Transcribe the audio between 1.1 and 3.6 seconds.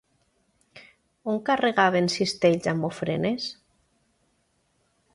On carregaven cistells amb ofrenes?